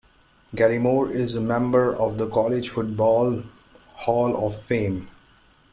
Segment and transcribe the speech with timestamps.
[0.55, 3.43] Galimore is a member of the College Football
[3.93, 5.07] Hall of Fame.